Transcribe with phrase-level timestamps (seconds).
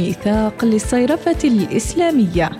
[0.00, 2.50] ميثاق للصيرفة الإسلامية.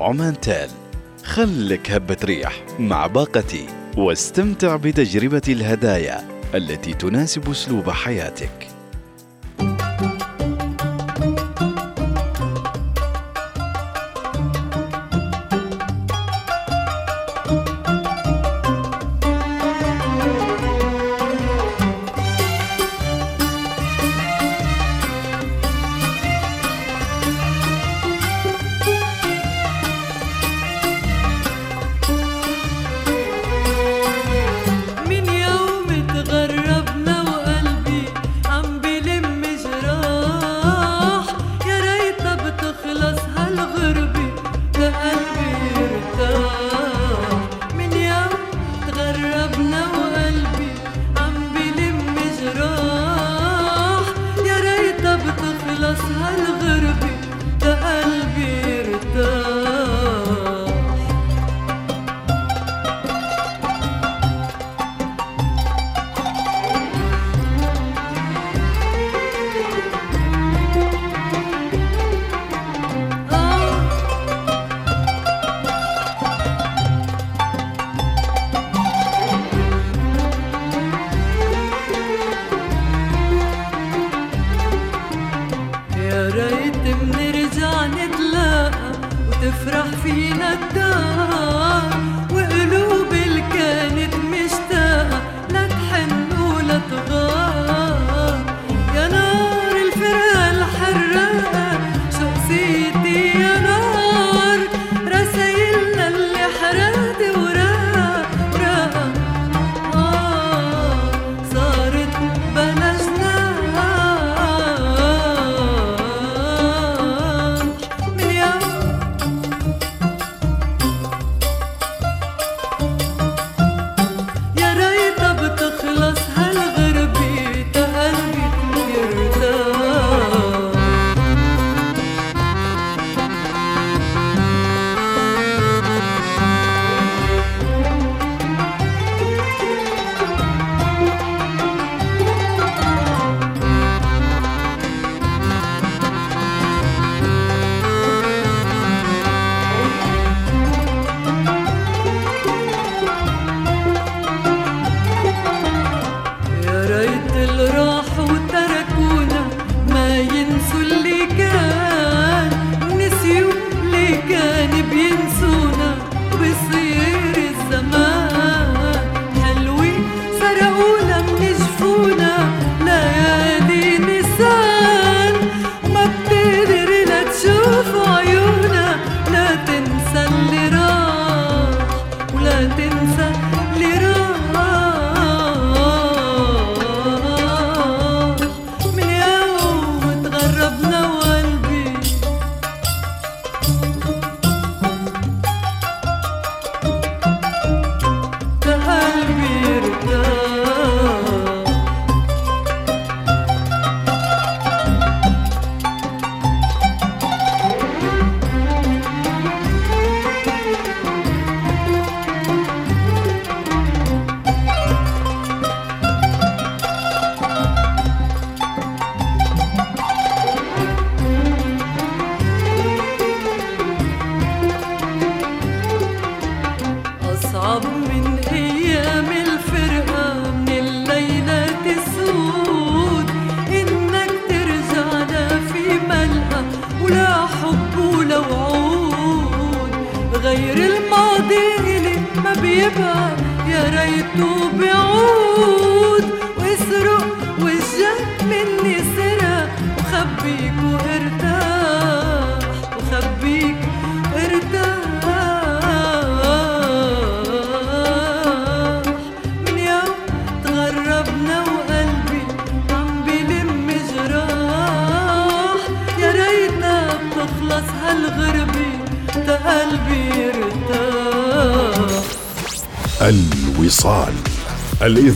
[0.00, 0.68] عمان تال
[1.24, 3.66] خلك هبة ريح مع باقتي
[3.96, 6.20] واستمتع بتجربة الهدايا
[6.54, 8.77] التي تناسب أسلوب حياتك.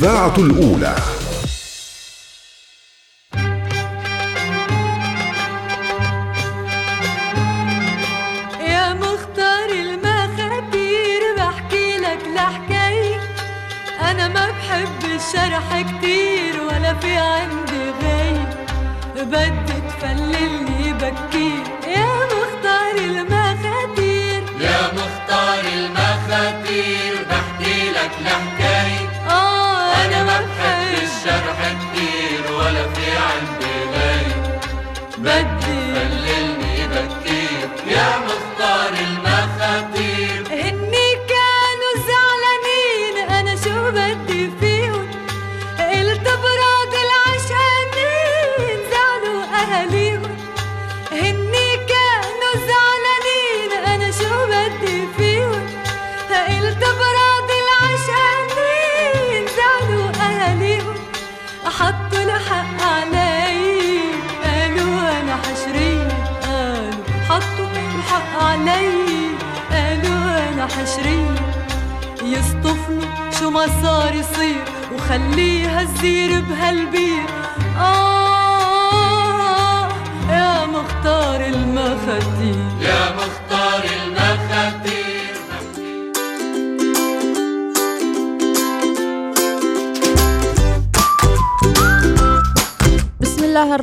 [0.03, 1.02] الإذاعة الأولى.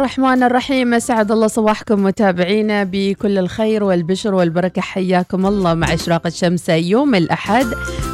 [0.10, 0.94] الرحمن الرحيم.
[0.94, 4.82] أسعد الله صباحكم متابعينا بكل الخير والبشر والبركة.
[4.82, 7.66] حياكم الله مع إشراق الشمس يوم الأحد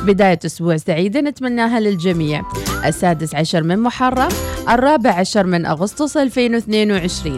[0.05, 2.41] بداية أسبوع سعيده نتمناها للجميع.
[2.85, 4.27] السادس عشر من محرم
[4.69, 7.37] الرابع عشر من أغسطس 2022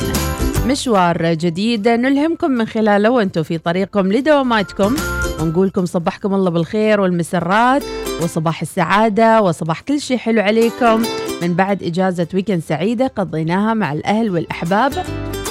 [0.67, 4.95] مشوار جديد نلهمكم من خلاله وأنتم في طريقكم لدواماتكم.
[5.41, 7.83] ونقولكم صبحكم الله بالخير والمسرات
[8.23, 11.03] وصباح السعادة وصباح كل شيء حلو عليكم.
[11.41, 15.05] من بعد إجازة ويكند سعيدة قضيناها مع الأهل والأحباب.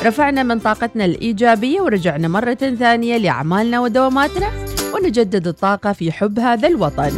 [0.05, 4.49] رفعنا من طاقتنا الإيجابية ورجعنا مرة ثانية لأعمالنا ودواماتنا
[4.95, 7.13] ونجدد الطاقة في حب هذا الوطن.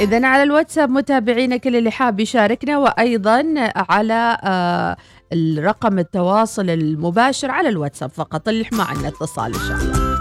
[0.00, 3.44] إذا على الواتساب متابعينا كل اللي حاب يشاركنا وأيضا
[3.76, 4.96] على آه
[5.32, 10.13] الرقم التواصل المباشر على الواتساب فقط اللي ما عندنا اتصال إن شاء الله.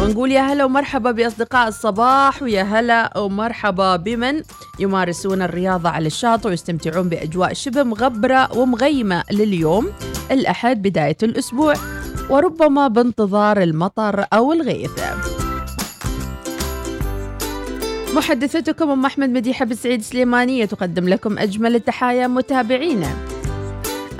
[0.00, 4.42] ونقول يا هلا ومرحبا بأصدقاء الصباح ويا هلا ومرحبا بمن
[4.78, 9.88] يمارسون الرياضة على الشاطئ ويستمتعون بأجواء شبه مغبرة ومغيمة لليوم
[10.30, 11.74] الأحد بداية الأسبوع
[12.30, 14.90] وربما بانتظار المطر أو الغيث.
[18.14, 23.08] محدثتكم أم أحمد مديحة بالسعيد سليمانية تقدم لكم أجمل التحايا متابعينا.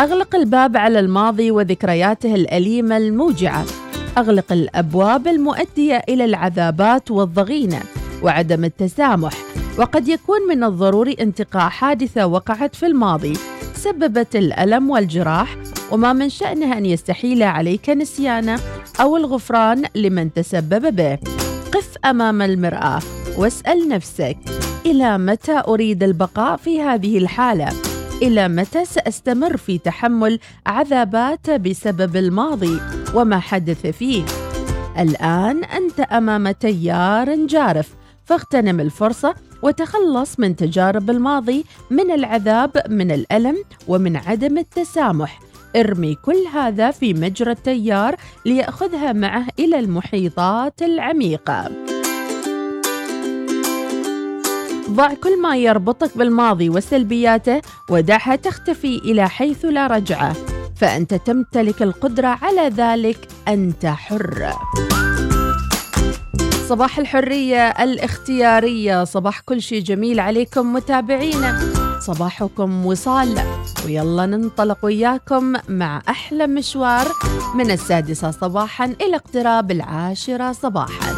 [0.01, 3.65] أغلق الباب على الماضي وذكرياته الأليمة الموجعة.
[4.19, 7.83] أغلق الأبواب المؤدية إلى العذابات والضغينة
[8.23, 9.33] وعدم التسامح
[9.79, 13.33] وقد يكون من الضروري انتقاء حادثة وقعت في الماضي
[13.75, 15.57] سببت الألم والجراح
[15.93, 18.61] وما من شأنها أن يستحيل عليك نسيانه
[19.01, 21.19] أو الغفران لمن تسبب به
[21.73, 23.01] قف أمام المرآة
[23.37, 24.37] واسأل نفسك
[24.87, 27.88] إلى متى أريد البقاء في هذه الحالة؟
[28.23, 32.81] إلى متى سأستمر في تحمل عذابات بسبب الماضي
[33.15, 34.25] وما حدث فيه؟
[34.99, 37.95] الآن أنت أمام تيار جارف
[38.25, 43.57] فاغتنم الفرصة وتخلص من تجارب الماضي من العذاب من الألم
[43.89, 45.41] ومن عدم التسامح
[45.77, 48.17] ارمي كل هذا في مجرى التيار
[48.47, 51.71] ليأخذها معه إلى المحيطات العميقة
[54.91, 60.37] ضع كل ما يربطك بالماضي وسلبياته ودعها تختفي إلى حيث لا رجعة.
[60.77, 63.29] فأنت تمتلك القدرة على ذلك.
[63.49, 64.53] أنت حر.
[66.69, 69.05] صباح الحرية الاختيارية.
[69.05, 71.61] صباح كل شيء جميل عليكم متابعينا.
[72.01, 73.39] صباحكم وصال.
[73.85, 77.09] ويلا ننطلق وياكم مع أحلى مشوار
[77.55, 81.18] من السادسة صباحا إلى اقتراب العاشرة صباحا.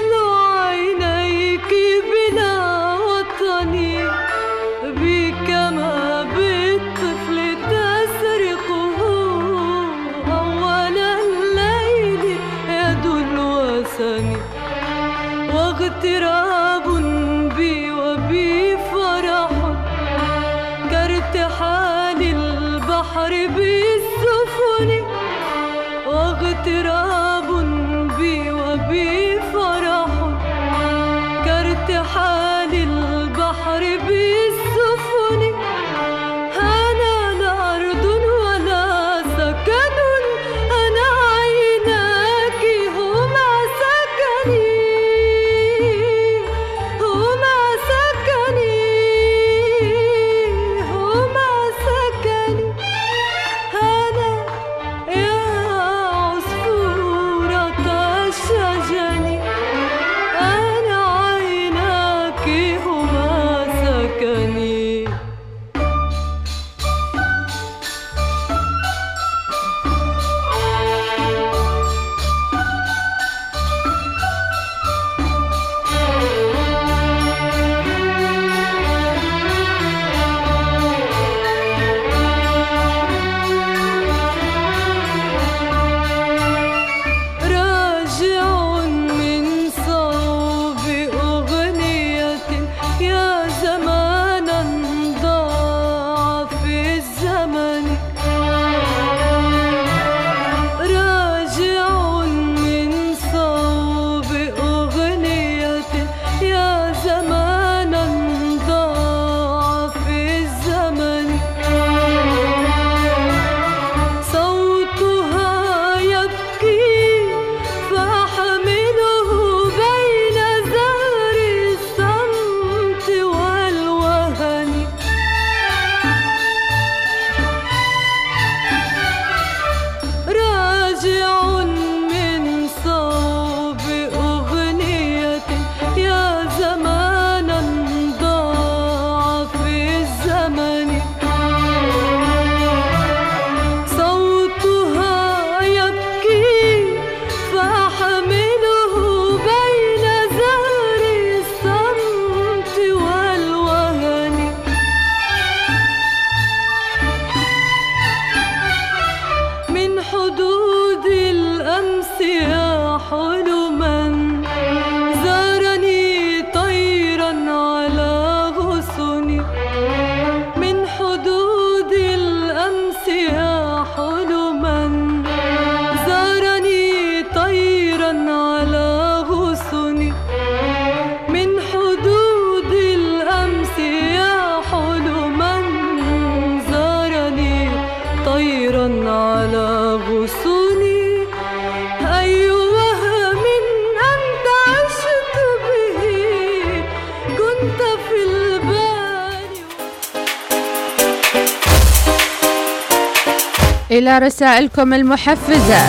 [204.01, 205.81] إلى رسائلكم المحفزة.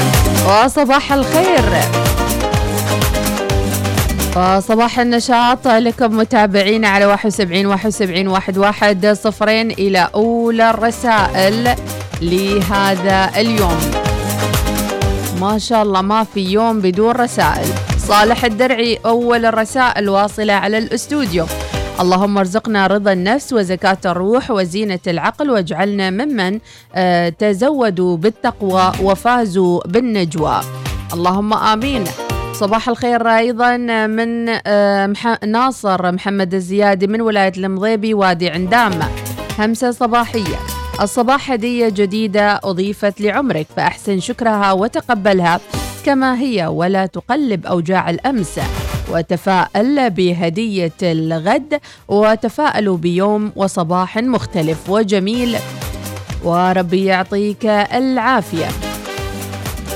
[0.48, 1.64] وصباح الخير.
[4.36, 11.76] وصباح النشاط لكم متابعين على 71 71 11 صفرين إلى أولى الرسائل
[12.22, 13.80] لهذا اليوم.
[15.40, 17.66] ما شاء الله ما في يوم بدون رسائل.
[17.98, 21.46] صالح الدرعي أول الرسائل واصلة على الأستوديو.
[22.02, 26.58] اللهم ارزقنا رضا النفس وزكاة الروح وزينة العقل واجعلنا ممن
[26.94, 30.60] آه، تزودوا بالتقوى وفازوا بالنجوى.
[31.14, 32.04] اللهم آمين.
[32.52, 35.12] صباح الخير أيضا من آه،
[35.46, 38.92] ناصر محمد الزيادي من ولاية المضيبي وادي عندام.
[39.58, 40.56] همسة صباحية.
[41.00, 45.60] الصباح هدية جديدة أضيفت لعمرك فأحسن شكرها وتقبلها
[46.04, 48.60] كما هي ولا تقلب أوجاع الأمس.
[49.12, 55.56] وتفاءل بهدية الغد وتفاءلوا بيوم وصباح مختلف وجميل.
[56.44, 58.68] وربي يعطيك العافية.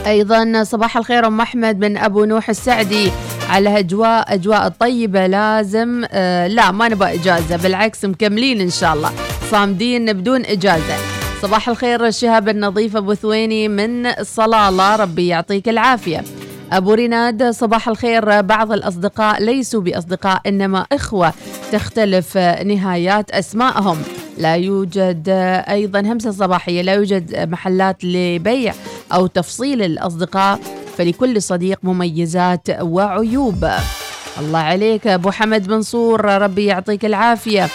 [0.06, 3.10] أيضا صباح الخير أم أحمد من أبو نوح السعدي
[3.50, 9.10] على أجواء أجواء الطيبة لازم آه لا ما نبغى إجازة بالعكس مكملين إن شاء الله
[9.50, 10.96] صامدين بدون إجازة.
[11.42, 16.24] صباح الخير شهاب النظيف أبو ثويني من صلالة ربي يعطيك العافية.
[16.72, 18.40] أبو ريناد صباح الخير.
[18.40, 21.32] بعض الأصدقاء ليسوا بأصدقاء إنما إخوة
[21.72, 24.02] تختلف نهايات أسمائهم.
[24.38, 25.28] لا يوجد
[25.68, 28.74] أيضا همسة صباحية لا يوجد محلات لبيع
[29.12, 30.60] أو تفصيل الأصدقاء
[30.98, 33.68] فلكل صديق مميزات وعيوب.
[34.38, 37.68] الله عليك أبو حمد منصور ربي يعطيك العافية.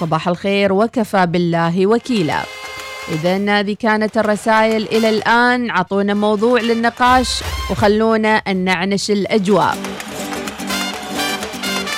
[0.00, 2.42] صباح الخير وكفى بالله وكيلا.
[3.08, 9.76] إذا هذه كانت الرسائل إلى الآن عطونا موضوع للنقاش وخلونا نعنش الأجواء.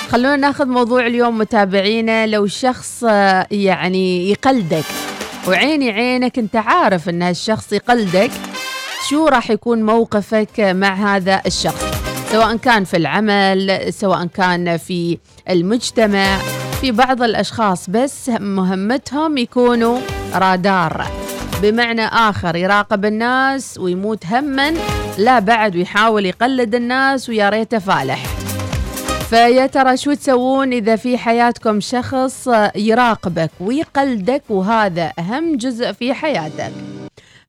[0.09, 2.27] خلونا ناخذ موضوع اليوم متابعينا.
[2.27, 4.85] لو شخص آه، يعني يقلدك
[5.47, 8.31] وعيني عينك أنت عارف أن هالشخص يقلدك
[9.09, 11.85] شو راح يكون موقفك مع هذا الشخص؟
[12.31, 15.17] سواء كان في العمل سواء كان في
[15.49, 16.37] المجتمع
[16.81, 19.99] في بعض الأشخاص بس مهمتهم يكونوا
[20.33, 21.05] رادار.
[21.61, 24.73] بمعنى آخر يراقب الناس ويموت هما
[25.17, 28.25] لا بعد ويحاول يقلد الناس ويا ريته فالح.
[29.29, 36.71] فيا ترى شو تسوون إذا في حياتكم شخص يراقبك ويقلدك وهذا أهم جزء في حياتك؟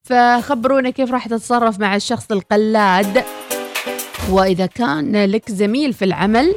[0.03, 3.25] فخبرونا كيف راح تتصرف مع الشخص القلاد.
[4.31, 6.55] وإذا كان لك زميل في العمل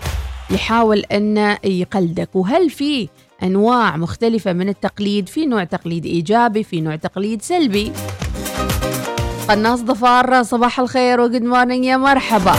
[0.51, 2.29] يحاول أنه يقلدك.
[2.33, 3.09] وهل في
[3.43, 5.29] أنواع مختلفة من التقليد.
[5.29, 7.91] في نوع تقليد إيجابي في نوع تقليد سلبي.
[9.49, 12.55] قناص ضفار صباح الخير وجود مورنينج يا مرحبا.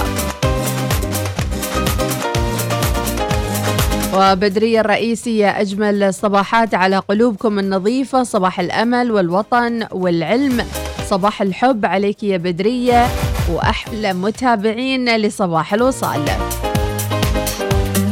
[4.16, 10.64] وبدرية الرئيسية أجمل الصباحات على قلوبكم النظيفة صباح الأمل والوطن والعلم
[11.08, 13.06] صباح الحب عليك يا بدرية
[13.52, 16.20] وأحلى متابعين لصباح الوصال.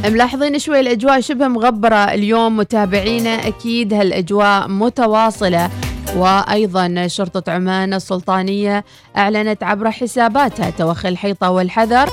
[0.04, 5.70] ملاحظين شوي الأجواء شبه مغبرة اليوم متابعينا أكيد هالأجواء متواصلة
[6.16, 8.84] وأيضا شرطة عمان السلطانية
[9.16, 12.08] أعلنت عبر حساباتها توخي الحيطة والحذر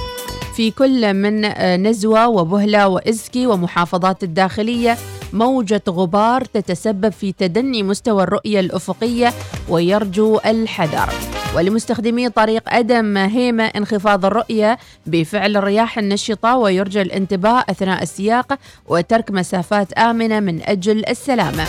[0.55, 1.41] في كل من
[1.83, 4.97] نزوة وبهلة وإزكي ومحافظات الداخلية.
[5.33, 9.33] موجة غبار تتسبب في تدني مستوى الرؤية الأفقية
[9.69, 11.09] ويرجو الحذر.
[11.55, 18.57] ولمستخدمي طريق أدم هيمة انخفاض الرؤية؟ بفعل الرياح النشطة ويرجى الانتباه أثناء السياقة
[18.87, 21.65] وترك مسافات آمنة من أجل السلامة.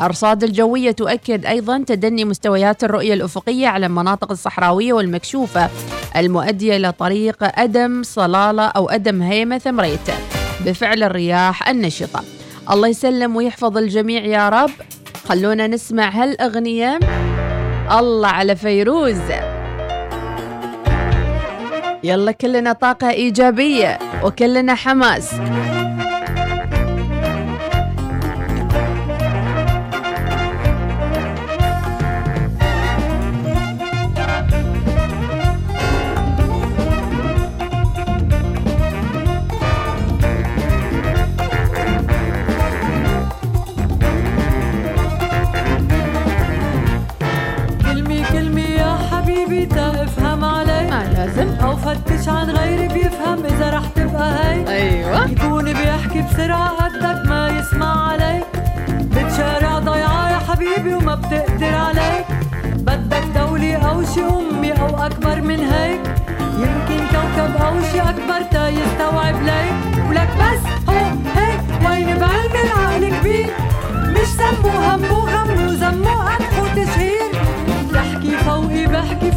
[0.00, 5.70] أرصاد الجوية تؤكد أيضا تدني مستويات الرؤية الأفقية على المناطق الصحراوية والمكشوفة.
[6.16, 10.10] المؤدية إلى طريق أدم صلالة أو أدم هيمة ثمريت.
[10.66, 12.24] بفعل الرياح النشطة.
[12.70, 14.70] الله يسلم ويحفظ الجميع يا رب.
[15.28, 16.98] خلونا نسمع هالأغنية.
[17.90, 19.20] الله على فيروز.
[22.04, 25.34] يلا كلنا طاقة إيجابية وكلنا حماس.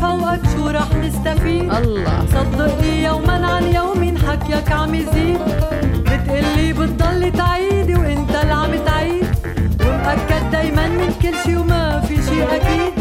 [0.02, 2.26] فوقك شو رح نستفيد؟ الله.
[2.34, 5.40] صدقني يوما عن يوم حكيك عم يزيد.
[6.06, 9.28] بتقلي بتضلي تعيدي وإنت اللي عم تعيد.
[9.82, 12.94] ومأكد دايما من كل شي وما في شي أكيد.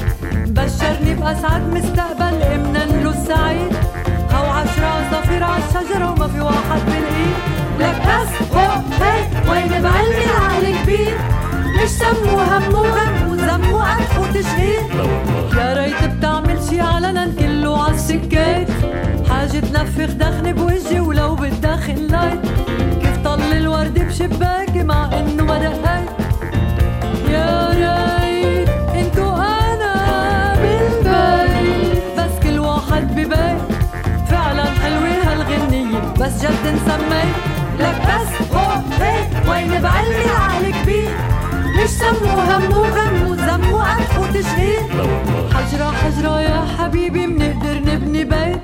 [0.57, 3.73] بشرني بأسعد مستقبل امنا له السعيد.
[4.35, 7.37] هو عشرة صفير عالشجرة وما في واحد بالايد
[7.81, 11.19] لك بس هو هيك وين بعلمي العقل كبير.
[11.83, 14.83] مش سمو همو غم وزمو قدح وتشهير
[15.59, 18.69] يا ريت بتعمل شي علنا كله عالسكات
[19.31, 22.41] حاجة تنفخ دخنة بوجهي ولو بتدخن لايت
[23.03, 26.09] كيف طل الورد بشباكي مع إنه ما دقيت.
[27.31, 29.95] يا ريت إنتو أنا
[30.63, 32.03] بالبيت.
[32.19, 33.59] بس كل واحد ببيت.
[34.31, 37.35] فعلا حلوة هالغنية بس جد نسميت
[37.81, 41.09] لك بس هو هيك وين بعلي عقلك بيه
[41.79, 44.83] مش سمو همو غمو زمو أنف وتشهير
[45.55, 48.61] حجرة حجرة يا حبيبي منقدر نبني بيت.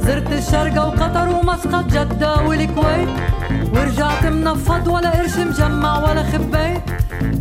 [0.00, 3.08] زرت الشرقة وقطر ومسقط جدة والكويت.
[3.74, 6.82] ورجعت منفض ولا قرش مجمع ولا خبيت.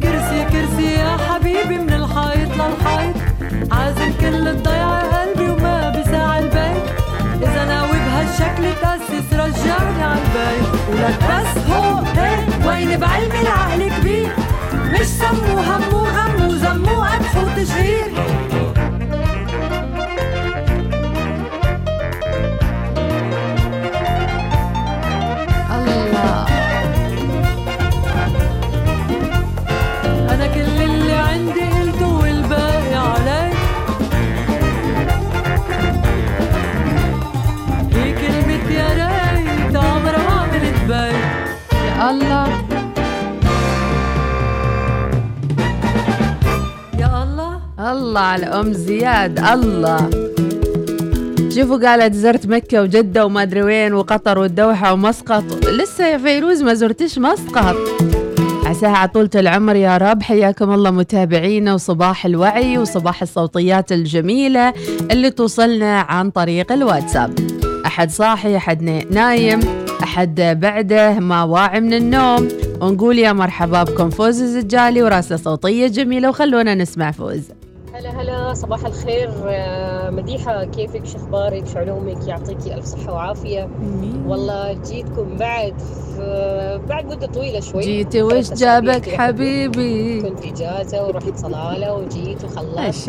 [0.04, 3.16] كرسي كرسي يا حبيبي من الحيط للحيط
[3.72, 6.84] عازم كل الضيعة قلبي وما بساع البيت.
[7.42, 14.30] إذا ناوي بهالشكل تأسس رجعني عالبيت ولك بس هو هيك وين بعلمي العقل كبير.
[14.94, 18.08] مش سمو همو غمو زمو أنف وتشهير
[48.18, 50.10] الله على أم زياد الله.
[51.50, 55.44] شوفوا قالت زرت مكة وجدة وما أدري وين وقطر والدوحة ومسقط.
[55.66, 57.76] لسه يا فيروز ما زرتش مسقط.
[58.66, 64.74] عساها على طولة العمر يا رب حياكم الله متابعينا وصباح الوعي وصباح الصوتيات الجميلة
[65.12, 67.34] اللي توصلنا عن طريق الواتساب.
[67.86, 69.60] أحد صاحي أحد نا- نايم
[70.04, 72.48] أحد بعده ما واعي من النوم.
[72.82, 77.42] ونقول يا مرحبا بكم فوز الزجالي وراسلة صوتية جميلة وخلونا نسمع فوز.
[77.98, 79.32] هلا هلا صباح الخير.
[79.48, 83.70] آه، مديحة كيفك؟ شو أخبارك؟ شو علومك؟ يعطيكي ألف صحة وعافية.
[84.28, 85.74] والله جيتكم بعد
[86.90, 87.82] بعد مدة طويلة شوي.
[87.82, 93.08] جيتي وش جابك حبيبي؟ كنت إجازة ورحت صلالة وجيت وخلصت.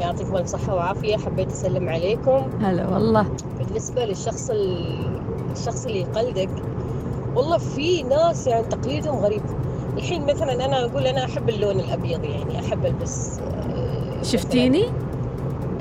[0.00, 1.16] يعطيكم ألف صحة وعافية.
[1.16, 2.42] حبيت أسلم عليكم.
[2.60, 3.26] هلا والله.
[3.58, 5.20] بالنسبة للشخص ال-
[5.56, 6.50] الشخص اللي يقلدك
[7.36, 9.42] والله في ناس يعني تقليدهم غريب.
[9.98, 14.84] الحين مثلا أنا أقول أنا أحب اللون الأبيض يعني أحب ألبس آه، شفتيني؟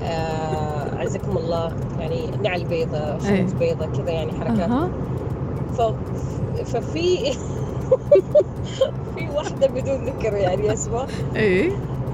[0.03, 3.19] آه عزكم الله يعني نعل بيضة إيه.
[3.19, 4.59] شمس بيضة كذا يعني حركات.
[4.59, 4.89] أها.
[5.77, 5.81] ف...
[6.65, 7.17] ففي
[9.15, 11.07] في واحدة بدون ذكر يعني اسمها.
[11.35, 11.69] إيه.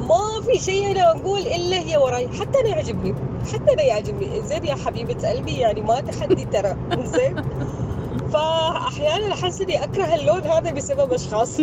[0.09, 2.27] ما في شيء أنا أقول إلا هي وراي.
[2.39, 3.15] حتى أنا يعجبني
[3.53, 4.41] حتى أنا يعجبني.
[4.41, 6.75] زين يا حبيبة قلبي يعني ما تحدي ترى.
[7.15, 7.35] زين.
[8.33, 11.59] فأحيانا أحس إني أكره اللون هذا بسبب أشخاص.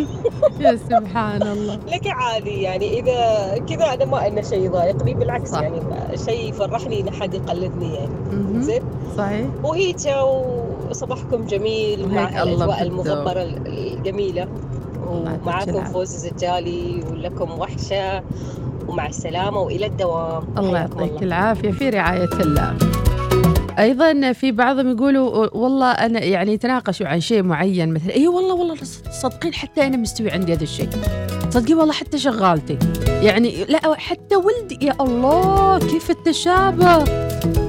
[0.59, 1.79] يا سبحان الله.
[1.93, 5.61] لك عادي يعني إذا كذا أنا ما انه شيء يضايقني بالعكس صح.
[5.61, 5.81] يعني
[6.25, 8.63] شيء يفرحني ان حد يقلدني يعني.
[8.63, 8.81] زين؟
[9.17, 9.47] صحيح.
[9.63, 9.97] وهيك
[10.89, 12.81] وصباحكم جميل مع الأجواء.
[12.81, 14.47] المغبره الجميلة.
[15.43, 15.83] العافية.
[15.83, 18.23] فوز الزجالي ولكم وحشة
[18.87, 20.43] ومع السلامة وإلى الدوام.
[20.57, 22.75] الله يعطيك العافية في رعاية الله.
[23.79, 28.75] أيضا في بعضهم يقولوا والله أنا يعني يتناقشوا عن شيء معين مثلا إي والله والله
[29.21, 30.89] صدقين حتى أنا مستوي عندي هذا الشيء.
[31.49, 32.77] صدقين والله حتى شغالتي.
[33.07, 37.03] يعني لا حتى ولدي يا الله كيف التشابه.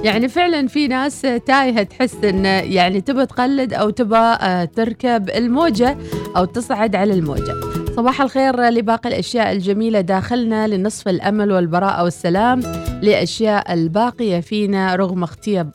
[0.05, 5.99] يعني فعلا في ناس تايهة تحس إن يعني تبى تقلد أو تبى آه، تركب الموجة
[6.37, 7.72] أو تصعد على الموجة.
[7.97, 12.61] صباح الخير لباقي الأشياء الجميلة داخلنا لنصف الأمل والبراءة والسلام
[13.03, 15.25] لأشياء الباقية فينا رغم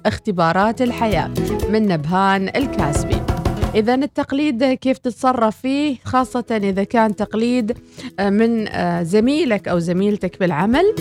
[0.05, 1.31] اختبارات الحياة
[1.69, 3.21] من نبهان الكاسبي.
[3.75, 7.77] إذا التقليد كيف تتصرف فيه؟ خاصة إذا كان تقليد
[8.19, 10.95] آه، من آه، زميلك أو زميلتك بالعمل.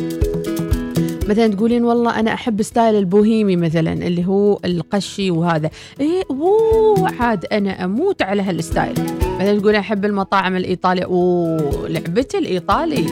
[1.29, 5.71] مثلا تقولين والله أنا أحب style البوهيمي مثلا اللي هو القشي وهذا.
[6.01, 8.95] إيه أوه عاد أنا أموت على هال style.
[9.41, 11.05] مثلا تقولين أحب المطاعم الإيطالية.
[11.05, 13.07] أوه لعبتي الإيطالي.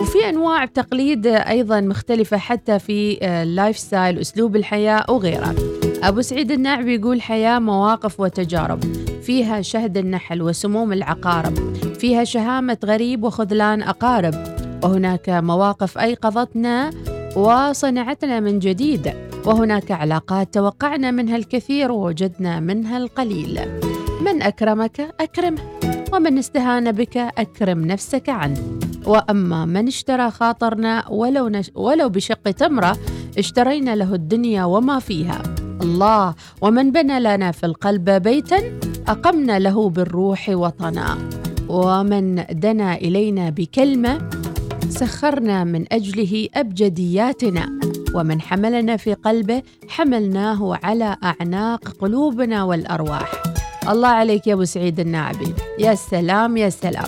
[0.00, 5.54] وفي أنواع تقليد أيضا مختلفة حتى في آه، ال life style أسلوب الحياة وغيرها
[6.02, 8.80] أبو سعيد الناعبي يقول حياة مواقف وتجارب.
[9.22, 11.76] فيها شهد النحل وسموم العقارب.
[11.98, 14.51] فيها شهامة غريب وخذلان أقارب.
[14.82, 16.90] وهناك مواقف أيقظتنا
[17.36, 19.12] وصنعتنا من جديد
[19.46, 23.60] وهناك علاقات توقعنا منها الكثير ووجدنا منها القليل.
[24.20, 25.62] من أكرمك اكرمه
[26.12, 28.78] ومن استهان بك أكرم نفسك عنه.
[29.06, 32.98] وأما من اشترى خاطرنا ولو نش ولو بشق تمرة
[33.38, 35.42] اشترينا له الدنيا وما فيها.
[35.82, 41.18] الله ومن بنى لنا في القلب بيتا أقمنا له بالروح وطنا.
[41.68, 44.28] ومن دنا إلينا بكلمة
[44.92, 47.80] سخرنا من أجله أبجدياتنا
[48.14, 53.32] ومن حملنا في قلبه حملناه على أعناق قلوبنا والأرواح.
[53.88, 57.06] الله عليك يا أبو سعيد الناعبي يا سلام يا سلام.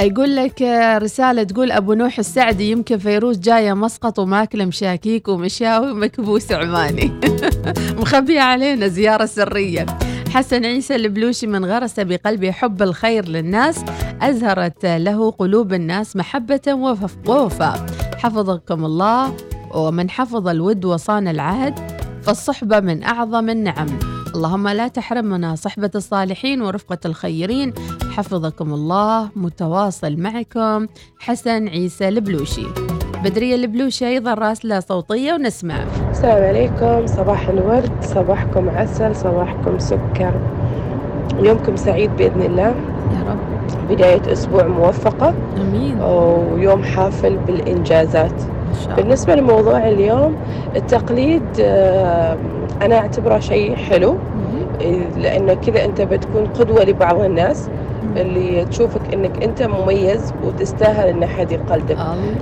[0.00, 0.62] يقول لك
[1.02, 7.12] رسالة تقول أبو نوح السعدي يمكن فيروز جاية مسقط وماكلة مشاكيك ومشاوي ومكبوس عماني.
[8.00, 9.86] مخبية علينا زيارة سرية.
[10.30, 13.84] حسن عيسى البلوشي من غرس بقلبي حب الخير للناس
[14.22, 17.86] أزهرت له قلوب الناس محبة ووف- ووفاء.
[18.18, 19.36] حفظكم الله
[19.74, 21.74] ومن حفظ الود وصان العهد
[22.22, 23.86] فالصحبة من أعظم النعم.
[24.34, 27.72] اللهم لا تحرمنا صحبة الصالحين ورفقة الخيرين.
[28.10, 30.86] حفظكم الله متواصل معكم
[31.18, 32.66] حسن عيسى البلوشي.
[33.24, 35.86] بدرية البلوشي أيضا راسلة صوتية ونسمع.
[36.16, 37.06] السلام عليكم.
[37.06, 40.32] صباح الورد صباحكم عسل صباحكم سكر.
[41.38, 42.74] يومكم سعيد بإذن الله.
[43.10, 43.38] يا رب.
[43.90, 45.34] بداية أسبوع موفقة.
[45.56, 46.00] أمين.
[46.02, 48.32] ويوم حافل بالإنجازات.
[48.68, 48.96] إن شاء الله.
[48.96, 50.36] بالنسبة لموضوع اليوم
[50.76, 52.38] التقليد آه،
[52.82, 54.18] أنا أعتبره شيء حلو.
[55.16, 57.70] لأنه كذا أنت بتكون قدوة لبعض الناس.
[58.16, 61.98] اللي تشوفك أنك أنت مميز وتستاهل أن أحد يقلدك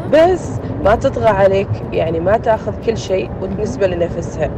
[0.09, 4.51] بس ما تطغى عليك يعني ما تاخذ كل شيء وتنسبة لنفسها.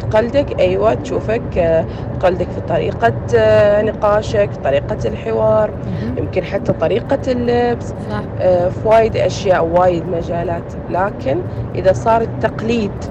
[0.00, 5.74] تقلدك أيوه تشوفك آه، تقلدك في طريقة آه، نقاشك طريقة الحوار.
[6.18, 7.94] يمكن حتى طريقة اللبس.
[8.38, 10.72] آه، في وايد أشياء وايد مجالات.
[10.88, 13.04] لكن إذا صار التقليد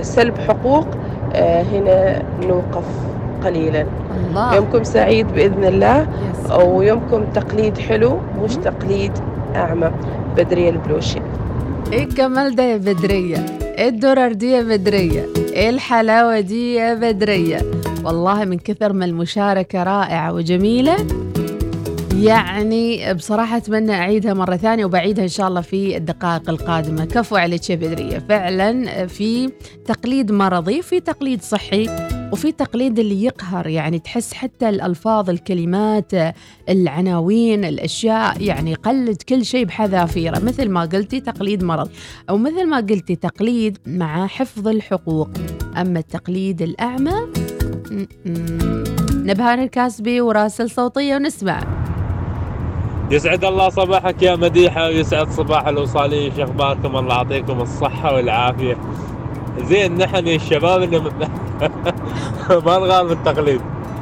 [0.00, 0.94] سلب حقوق
[1.32, 3.11] آه، هنا نوقف.
[3.44, 3.86] قليلا.
[4.16, 4.54] الله.
[4.54, 6.00] يومكم سعيد بإذن الله.
[6.00, 6.50] يس.
[6.52, 9.12] ويومكم تقليد حلو مش تقليد
[9.54, 9.92] أعمى.
[10.36, 11.20] بدرية البلوشي
[11.92, 17.60] إيه الجمال ده يا بدرية؟ إيه الدرر دي يا بدرية؟ إيه الحلاوة دي يا بدرية؟
[18.04, 20.96] والله من كثر ما المشاركة رائعة وجميلة.
[22.16, 27.04] يعني بصراحة أتمنى أعيدها مرة ثانية وبعيدها إن شاء الله في الدقائق القادمة.
[27.04, 28.18] كفو عليك يا بدرية.
[28.28, 29.50] فعلا في
[29.86, 31.88] تقليد مرضي في تقليد صحي.
[32.32, 36.12] وفي تقليد اللي يقهر يعني تحس حتى الألفاظ الكلمات
[36.68, 40.38] العناوين الأشياء يعني قلد كل شيء بحذافيره.
[40.38, 41.90] مثل ما قلتي تقليد مرض
[42.30, 45.30] أو مثل ما قلتي تقليد مع حفظ الحقوق.
[45.76, 47.14] أما التقليد الأعمى
[49.14, 51.60] نبهان الكاسبي وراسل صوتية ونسمع.
[53.10, 58.76] يسعد الله صباحك يا مديحة ويسعد صباح الوصالية شو اخباركم الله يعطيكم الصحة والعافية.
[59.58, 60.98] زين نحن الشباب اللي
[62.66, 63.60] ما نغار من التقليد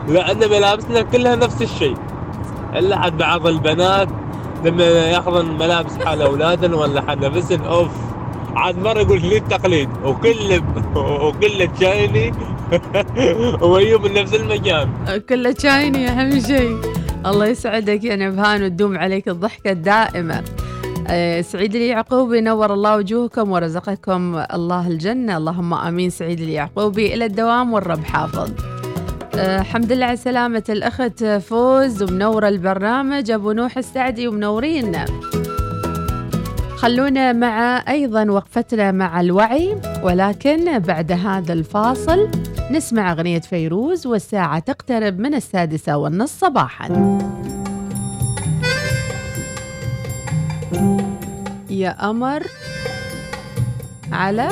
[0.09, 1.97] لأن ملابسنا كلها نفس الشيء.
[2.77, 4.09] إلا حد بعض البنات
[4.65, 7.91] لما يأخذن ملابس حال أولادن ولا حد نفسن أوف.
[8.55, 10.63] عاد مرة يقول لي التقليد؟ وكل
[11.25, 12.33] وكل تشايني
[13.63, 14.89] ويوم من نفس المكان
[15.29, 16.77] كله شايني أهم شيء.
[17.27, 20.35] الله يسعدك يا نبهان وتدوم عليك الضحكة الدائمة.
[20.35, 20.43] آه،
[21.41, 25.37] سعيد اليعقوبي نور الله وجوهكم ورزقكم الله الجنة.
[25.37, 27.15] اللهم آمين سعيد اليعقوبي.
[27.15, 28.51] إلى الدوام والرب حافظ.
[29.35, 33.31] آه، الحمد لله على سلامة الأخت فوز ومنورة البرنامج.
[33.31, 34.97] أبو نوح السعدي ومنورين.
[36.77, 42.29] خلونا مع أيضا وقفتنا مع الوعي ولكن بعد هذا الفاصل
[42.71, 47.19] نسمع أغنية فيروز والساعة تقترب من السادسة والنصف صباحا.
[51.81, 52.43] يا قمر
[54.13, 54.49] على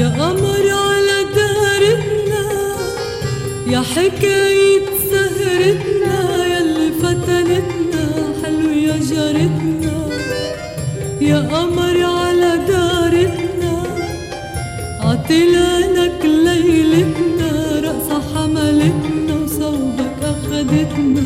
[0.00, 2.44] يا قمر على دارتنا
[3.66, 6.16] يا حكاية سهرتنا
[6.52, 8.04] يلي فتنتنا
[8.42, 9.96] حلو يا جارتنا.
[11.20, 13.72] يا قمر على دارتنا
[15.00, 17.35] عطلانك ليلتنا.
[20.56, 21.22] وصوبك أخدتنا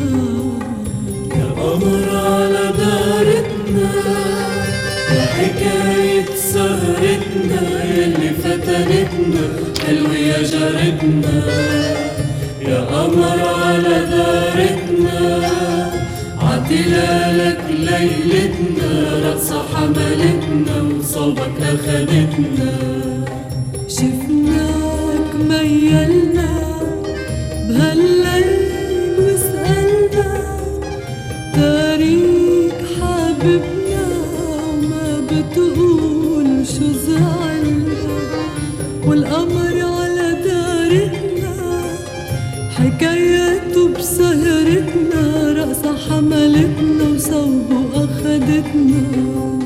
[1.35, 3.91] يا قمر على دارتنا
[5.15, 9.47] يا حكاية سهرتنا يلي فتنتنا
[9.87, 11.43] حلو يا جارتنا.
[12.61, 15.49] يا قمر على دارتنا
[16.41, 22.71] عتلالك ليلتنا رقصة حملتنا وصوبك أخدتنا
[23.87, 26.60] شفناك ميلنا
[44.91, 49.60] بسهرتنا رقصة حملتنا وصوبه أخدتنا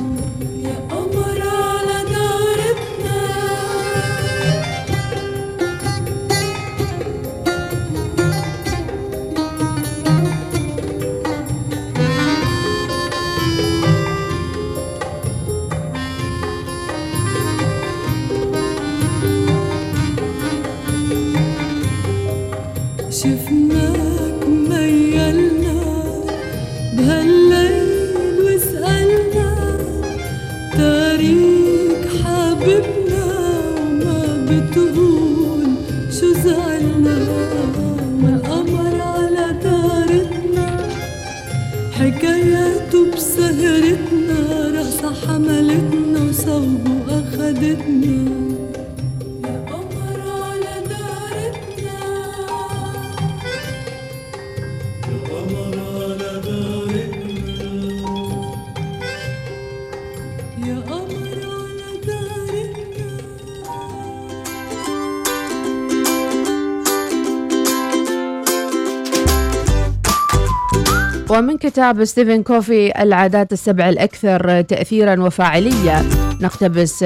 [71.76, 76.02] كتاب ستيفن كوفي العادات السبع الأكثر تأثيرا وفاعلية.
[76.42, 77.04] نقتبس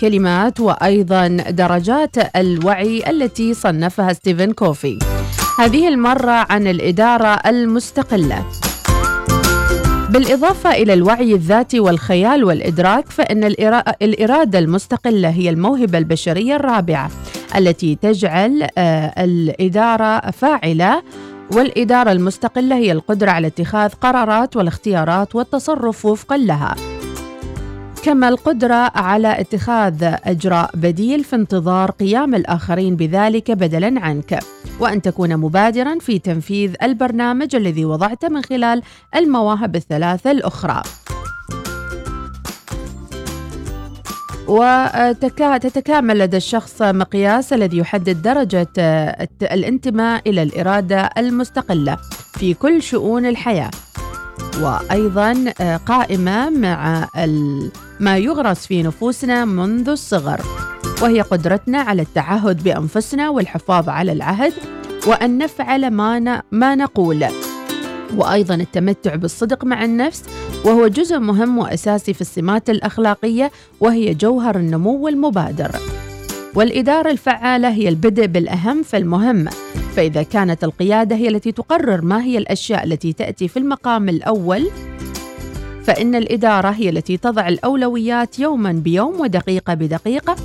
[0.00, 4.98] كلمات وأيضا درجات الوعي التي صنفها ستيفن كوفي.
[5.58, 8.44] هذه المرة عن الإدارة المستقلة.
[10.10, 17.10] بالإضافة إلى الوعي الذاتي والخيال والإدراك فإن الإرا- الإرادة المستقلة هي الموهبة البشرية الرابعة
[17.56, 21.02] التي تجعل آه، الإدارة فاعلة
[21.52, 26.74] والإدارة المستقلة هي القدرة على اتخاذ قرارات والاختيارات والتصرف وفقا لها.
[28.04, 34.38] كما القدرة على اتخاذ إجراء بديل في انتظار قيام الآخرين بذلك بدلا عنك.
[34.80, 38.82] وأن تكون مبادرا في تنفيذ البرنامج الذي وضعته من خلال
[39.16, 40.82] المواهب الثلاثة الأخرى.
[44.50, 48.68] وتتكامل لدى الشخص مقياس الذي يحدد درجة
[49.42, 51.96] الانتماء إلى الإرادة المستقلة
[52.38, 53.70] في كل شؤون الحياة.
[54.60, 57.08] وأيضا آه، قائمة مع
[58.00, 60.40] ما يغرس في نفوسنا منذ الصغر
[61.02, 64.52] وهي قدرتنا على التعهد بأنفسنا والحفاظ على العهد
[65.06, 67.26] وأن نفعل ما, ما نقول.
[68.16, 70.24] وأيضا التمتع بالصدق مع النفس
[70.64, 75.76] وهو جزء مهم وأساسي في السمات الأخلاقية وهي جوهر النمو المبادر.
[76.54, 79.48] والإدارة الفعالة هي البدء بالأهم فالمهم
[79.96, 84.70] فإذا كانت القيادة هي التي تقرر ما هي الأشياء التي تأتي في المقام الأول
[85.84, 90.36] فإن الإدارة هي التي تضع الأولويات يوما بيوم ودقيقة بدقيقة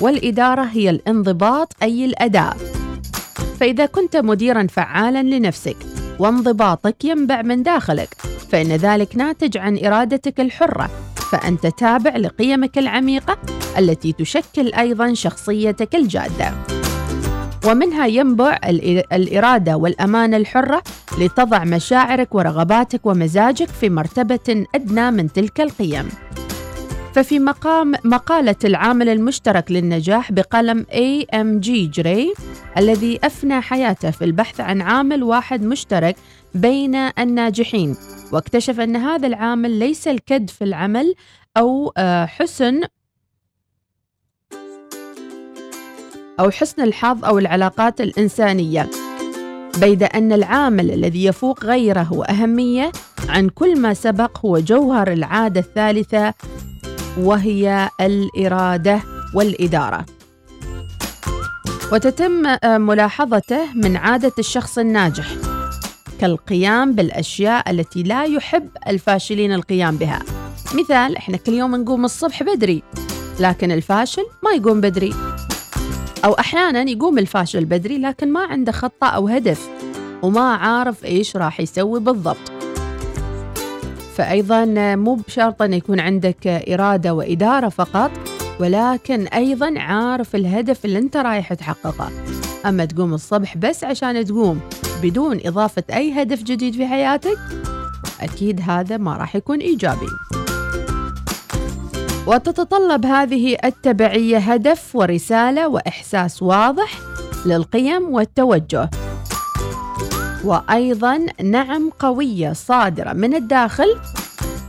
[0.00, 2.56] والإدارة هي الانضباط أي الأداء.
[3.60, 5.76] فإذا كنت مديرا فعالا لنفسك
[6.18, 8.33] وانضباطك ينبع من داخلك.
[8.52, 10.90] فإن ذلك ناتج عن إرادتك الحرة
[11.32, 13.38] فأنت تابع لقيمك العميقة
[13.78, 16.52] التي تشكل أيضا شخصيتك الجادة.
[17.66, 20.82] ومنها ينبع الإ- الإرادة والأمانة الحرة
[21.18, 26.08] لتضع مشاعرك ورغباتك ومزاجك في مرتبة أدنى من تلك القيم.
[27.14, 32.34] ففي مقام مقالة العامل المشترك للنجاح بقلم AMG جري
[32.78, 36.16] الذي أفنى حياته في البحث عن عامل واحد مشترك
[36.54, 37.96] بين الناجحين.
[38.32, 41.14] واكتشف أن هذا العامل ليس الكد في العمل
[41.56, 42.80] أو آه، حسن
[46.40, 48.90] أو حسن الحظ أو العلاقات الإنسانية.
[49.80, 52.92] بيد أن العامل الذي يفوق غيره أهمية
[53.28, 56.34] عن كل ما سبق هو جوهر العادة الثالثة
[57.18, 59.00] وهي الإرادة
[59.34, 60.06] والإدارة.
[61.92, 65.53] وتتم آه، ملاحظته من عادة الشخص الناجح.
[66.20, 70.22] كالقيام بالأشياء التي لا يحب الفاشلين القيام بها.
[70.74, 72.82] مثال إحنا كل يوم نقوم الصبح بدري
[73.40, 75.14] لكن الفاشل ما يقوم بدري.
[76.24, 79.68] أو أحيانا يقوم الفاشل بدري لكن ما عنده خطة أو هدف
[80.22, 82.52] وما عارف إيش راح يسوي بالضبط.
[84.16, 84.64] فأيضا
[84.94, 88.10] مو بشرط أن يكون عندك إرادة وإدارة فقط
[88.60, 92.10] ولكن أيضا عارف الهدف اللي أنت رايح تحققه.
[92.66, 94.60] أما تقوم الصبح بس عشان تقوم
[95.02, 97.38] بدون إضافة أي هدف جديد في حياتك
[98.20, 100.06] أكيد هذا ما راح يكون إيجابي.
[102.26, 106.98] وتتطلب هذه التبعية هدف ورسالة وإحساس واضح
[107.46, 108.90] للقيم والتوجه.
[110.44, 113.96] وأيضا نعم قوية صادرة من الداخل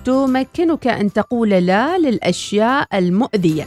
[0.05, 3.65] تمكنك أن تقول لا للأشياء المؤذية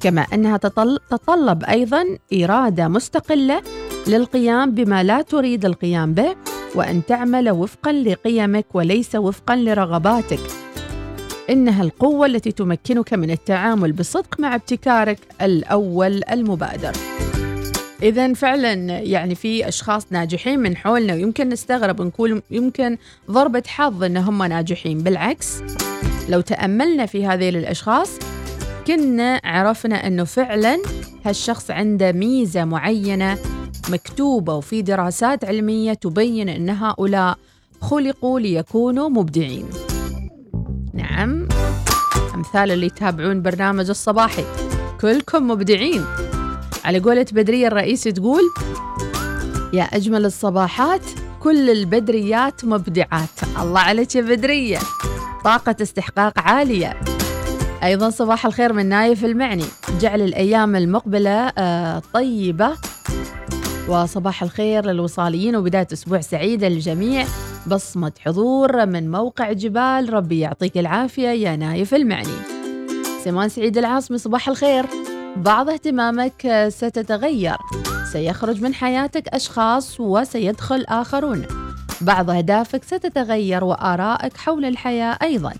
[0.00, 2.04] كما أنها تطل- تتطلب أيضا
[2.34, 3.62] إرادة مستقلة
[4.06, 6.36] للقيام بما لا تريد القيام به
[6.74, 10.40] وأن تعمل وفقا لقيمك وليس وفقا لرغباتك.
[11.50, 16.92] إنها القوة التي تمكنك من التعامل بصدق مع ابتكارك الأول المبادر.
[18.02, 22.96] إذا فعلا يعني في أشخاص ناجحين من حولنا ويمكن نستغرب نقول يمكن
[23.30, 24.98] ضربة حظ إن هم ناجحين.
[24.98, 25.62] بالعكس
[26.28, 28.10] لو تأملنا في هذه الأشخاص
[28.86, 30.78] كنا عرفنا أنه فعلا
[31.24, 33.38] هالشخص عنده ميزة معينة
[33.90, 37.38] مكتوبة وفي دراسات علمية تبين أن هؤلاء
[37.80, 39.66] خلقوا ليكونوا مبدعين.
[40.94, 41.48] نعم
[42.34, 44.44] أمثال اللي يتابعون برنامج الصباحي
[45.00, 46.04] كلكم مبدعين.
[46.86, 48.42] على قولة بدرية الرئيس تقول
[49.72, 51.00] يا أجمل الصباحات
[51.40, 53.28] كل البدريات مبدعات.
[53.60, 54.78] الله عليك يا بدرية.
[55.44, 57.00] طاقة استحقاق عالية.
[57.84, 59.64] أيضا صباح الخير من نايف المعني.
[60.00, 62.72] جعل الأيام المقبلة آه، طيبة.
[63.88, 67.26] وصباح الخير للوصاليين وبداية أسبوع سعيدة للجميع
[67.66, 70.12] بصمة حضور من موقع جبال.
[70.12, 72.36] ربي يعطيك العافية يا نايف المعني.
[73.24, 74.86] سمان سعيد العاصمي صباح الخير.
[75.36, 77.56] بعض اهتمامك ستتغير.
[78.12, 81.46] سيخرج من حياتك أشخاص وسيدخل آخرون.
[82.00, 85.52] بعض أهدافك ستتغير وآرائك حول الحياة أيضا.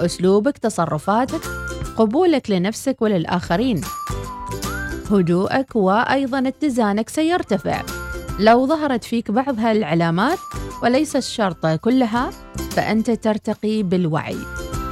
[0.00, 1.40] أسلوبك تصرفاتك
[1.96, 3.80] قبولك لنفسك وللآخرين.
[5.10, 7.82] هدوءك وأيضا اتزانك سيرتفع.
[8.38, 10.38] لو ظهرت فيك بعض هالعلامات
[10.82, 12.30] وليس الشرط كلها
[12.70, 14.36] فأنت ترتقي بالوعي.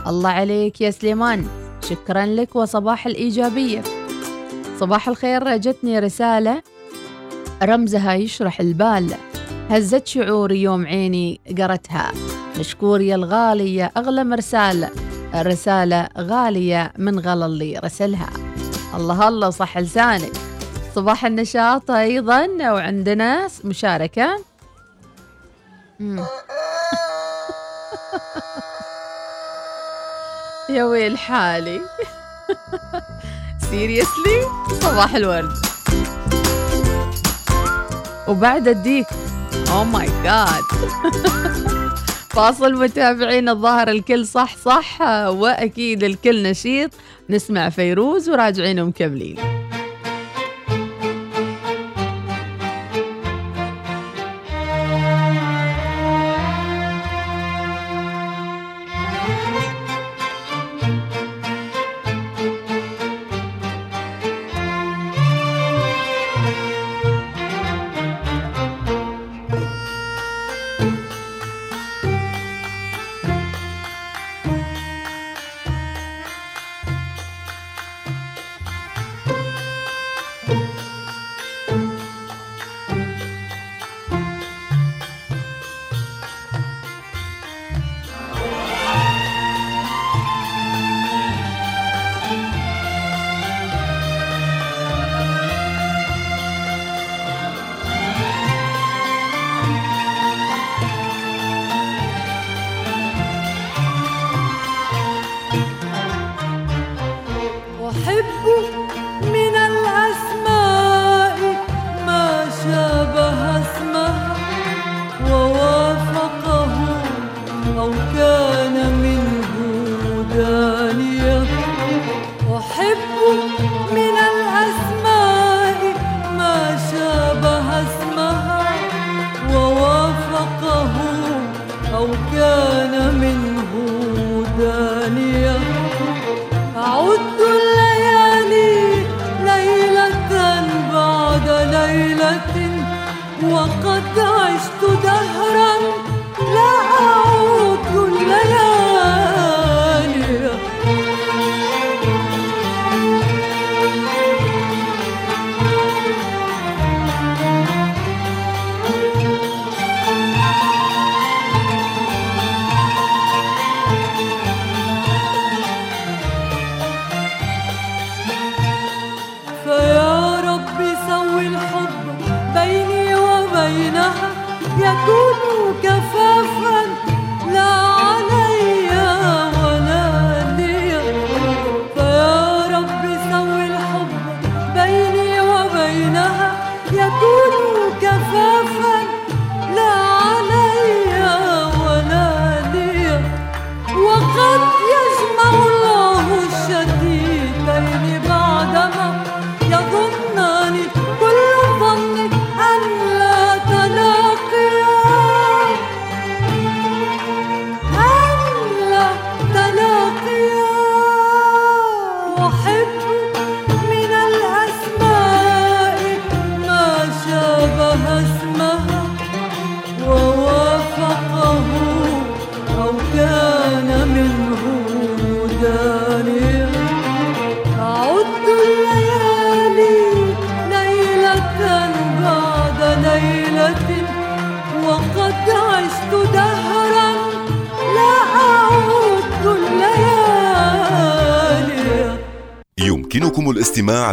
[0.06, 1.46] الله عليك يا سليمان.
[1.88, 3.82] شكرا لك وصباح الإيجابية.
[4.80, 5.56] صباح الخير.
[5.56, 6.62] جتني رسالة.
[7.62, 9.14] رمزها يشرح البال.
[9.70, 12.12] هزت شعوري يوم عيني قرتها.
[12.58, 14.90] مشكور يا الغالي يا أغلى مرسال.
[15.34, 18.30] الرسالة غالية من غلا اللي رسلها.
[18.94, 20.32] الله الله صح لسانك.
[20.94, 24.36] صباح النشاط أيضا وعندنا مشاركة.
[30.68, 31.80] يا ويل حالي.
[33.74, 34.40] seriously
[34.82, 35.52] صباح الورد.
[38.28, 39.06] وبعد اديك
[39.72, 40.62] oh my God
[42.30, 46.90] فاصل متابعين الظاهر الكل صح صح وأكيد الكل نشيط.
[47.30, 49.36] نسمع فيروز وراجعين ومكملين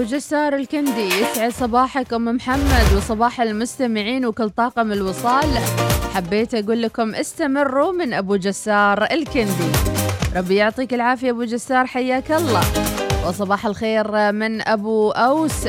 [0.00, 5.58] ابو جسار الكندي يسعد صباحك أم محمد وصباح المستمعين وكل طاقم الوصال.
[6.14, 9.72] حبيت أقول لكم استمروا من أبو جسار الكندي.
[10.36, 12.62] ربي يعطيك العافية أبو جسار حياك الله.
[13.28, 15.66] وصباح الخير من أبو أوس.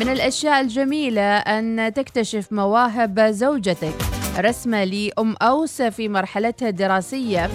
[0.00, 3.94] من الأشياء الجميلة أن تكتشف مواهب زوجتك.
[4.38, 7.50] رسمة لأم أوس في مرحلتها الدراسية.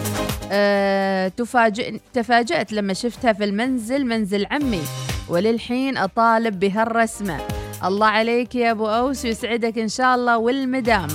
[0.51, 4.81] أه تفاجئ تفاجأت لما شفتها في المنزل منزل عمي.
[5.29, 7.37] وللحين أطالب بهالرسمة.
[7.85, 11.07] الله عليك يا أبو أوس يسعدك إن شاء الله والمدام.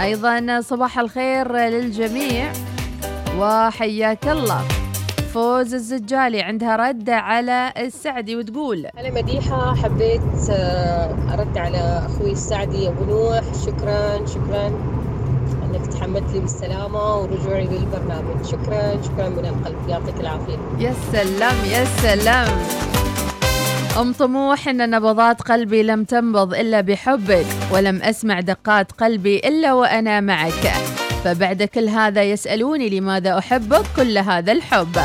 [0.00, 2.52] أيضا صباح الخير للجميع.
[3.38, 4.62] وحياك الله.
[5.34, 12.88] فوز الزجالي عندها رد على السعدي وتقول هلا مديحة حبيت آه، أرد على أخوي السعدي
[12.88, 13.42] أبو نوح.
[13.66, 14.72] شكرا شكرا.
[15.74, 18.46] أنك تحملت لي بالسلامة ورجوعي للبرنامج.
[18.46, 19.88] شكرا شكرا من القلب.
[19.88, 20.58] يعطيك العافية.
[20.78, 22.48] يا سلام يا سلام.
[24.00, 30.20] أم طموح إن نبضات قلبي لم تنبض إلا بحبك ولم أسمع دقات قلبي إلا وأنا
[30.20, 30.72] معك.
[31.24, 34.96] فبعد كل هذا يسألوني لماذا أحبك كل هذا الحب.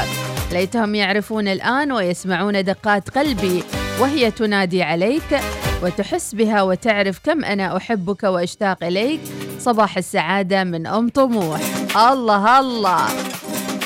[0.51, 3.63] ليتهم يعرفون الآن ويسمعون دقات قلبي
[3.99, 5.39] وهي تنادي عليك.
[5.84, 9.21] وتحس بها وتعرف كم أنا أحبك وأشتاق إليك.
[9.59, 11.59] صباح السعادة من أم طموح.
[11.97, 13.07] الله الله.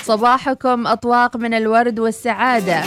[0.03, 2.83] صباحكم أطواق من الورد والسعادة.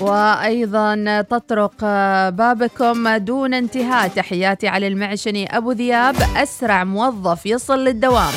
[0.00, 1.84] وأيضا تطرق
[2.28, 4.08] بابكم دون انتهاء.
[4.08, 8.32] تحياتي على المعشني أبو ذياب أسرع موظف يصل للدوام.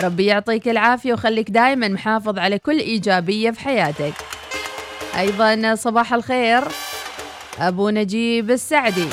[0.00, 4.14] ربي يعطيك العافية وخليك دايما محافظ على كل إيجابية في حياتك.
[5.18, 6.64] أيضا صباح الخير.
[7.58, 9.08] أبو نجيب السعدي.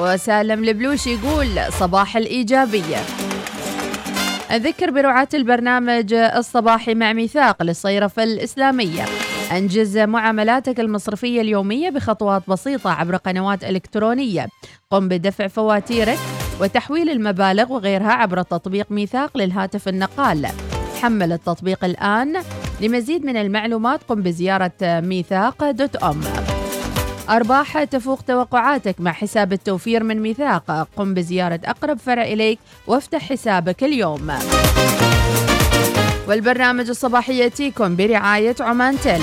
[0.00, 2.96] وسالم البلوش يقول صباح الإيجابية.
[4.50, 9.04] أذكر برعاة البرنامج الصباحي مع ميثاق للصيرفة الإسلامية.
[9.52, 14.48] أنجز معاملاتك المصرفية اليومية بخطوات بسيطة عبر قنوات إلكترونية.
[14.90, 16.18] قم بدفع فواتيرك
[16.60, 20.48] وتحويل المبالغ وغيرها عبر تطبيق ميثاق للهاتف النقال.
[21.02, 22.42] حمل التطبيق الآن.
[22.80, 26.20] لمزيد من المعلومات قم بزيارة ميثاق دوت أم.
[27.30, 30.88] أرباح تفوق توقعاتك مع حساب التوفير من ميثاق.
[30.96, 34.32] قم بزيارة أقرب فرع إليك وافتح حسابك اليوم.
[36.28, 39.22] والبرنامج الصباحي يأتيكم برعاية عمان تل.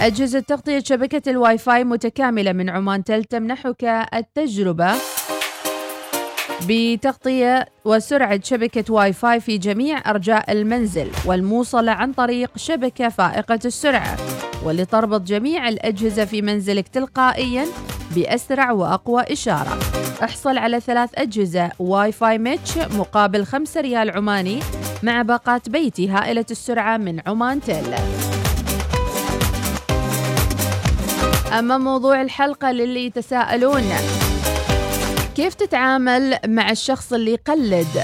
[0.00, 3.84] أجهزة تغطية شبكة الواي فاي متكاملة من عمان تل تمنحك
[4.14, 4.94] التجربة
[6.68, 14.16] بتغطية وسرعة شبكة واي فاي في جميع أرجاء المنزل والموصلة عن طريق شبكة فائقة السرعة.
[14.64, 17.66] ولتربط جميع الأجهزة في منزلك تلقائيا
[18.14, 19.78] بأسرع وأقوى إشارة.
[20.24, 24.60] احصل على ثلاث أجهزة Wi-Fi mesh مقابل 5 ريال عماني
[25.02, 27.94] مع باقات بيتي هائلة السرعة من عمان تيل.
[31.58, 33.82] أما موضوع الحلقة للي يتساءلون
[35.36, 38.02] كيف تتعامل مع الشخص اللي يقلد؟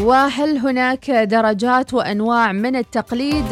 [0.00, 3.46] وهل هناك درجات وأنواع من التقليد؟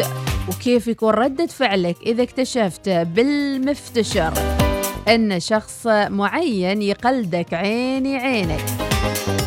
[0.49, 4.33] وكيف يكون ردة فعلك إذا اكتشفت بالمفتشر
[5.09, 8.65] أن شخص معين يقلدك عيني عينك.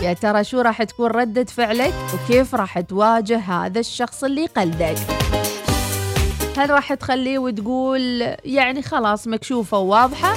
[0.01, 4.97] يا ترى شو راح تكون ردة فعلك وكيف راح تواجه هذا الشخص اللي يقلدك
[6.57, 10.33] هل راح تخليه وتقول يعني خلاص مكشوفة وواضحة؟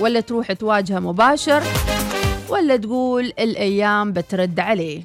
[0.00, 1.62] ولا تروح تواجهه مباشر؟
[2.48, 5.04] ولا تقول الأيام بترد عليه؟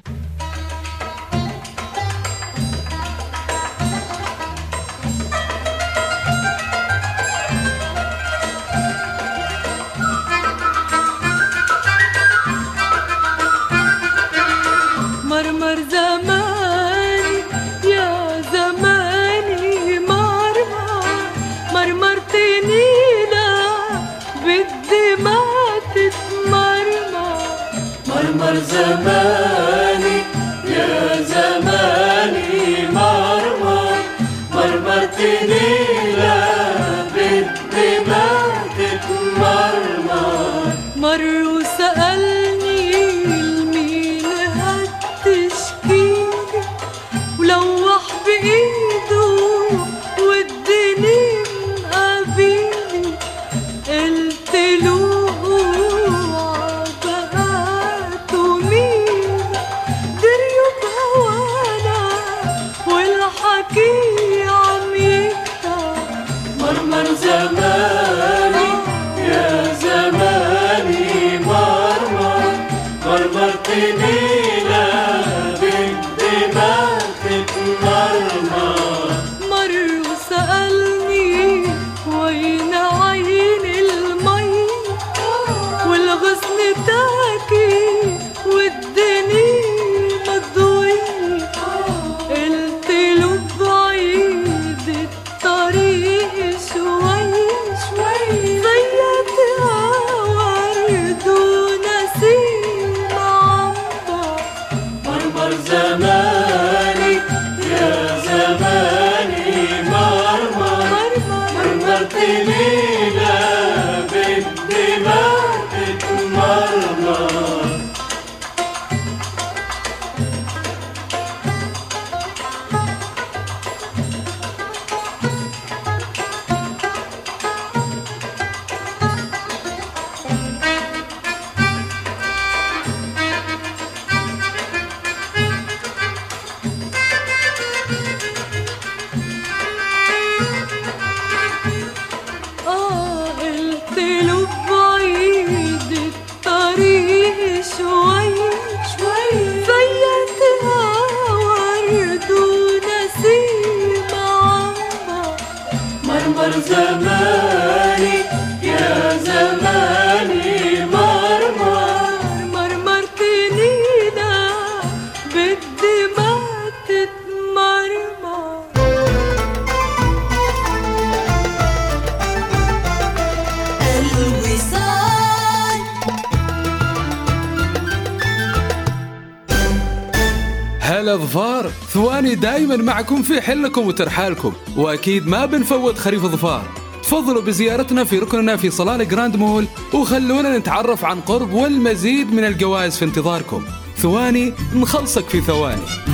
[182.76, 186.68] دايما معكم في حلكم وترحالكم وأكيد ما بنفوت خريف ظفار.
[187.02, 192.96] تفضلوا بزيارتنا في ركننا في صلالة جراند مول وخلونا نتعرف عن قرب والمزيد من الجوائز
[192.96, 193.64] في انتظاركم.
[193.96, 196.13] ثواني نخلصك في ثواني.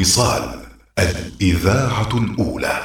[0.00, 0.42] الوصال
[0.98, 2.78] الإذاعة الأولى.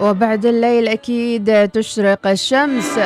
[0.00, 2.98] وبعد الليل أكيد تشرق الشمس.